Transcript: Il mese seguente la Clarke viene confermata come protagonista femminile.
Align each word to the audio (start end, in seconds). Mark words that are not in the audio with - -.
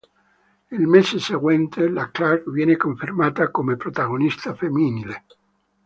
Il 0.77 0.87
mese 0.87 1.19
seguente 1.19 1.87
la 1.87 2.09
Clarke 2.09 2.49
viene 2.49 2.75
confermata 2.75 3.51
come 3.51 3.75
protagonista 3.77 4.55
femminile. 4.55 5.25